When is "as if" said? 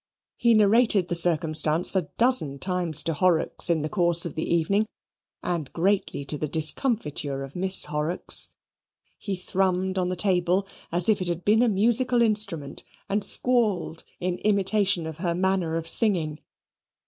10.91-11.21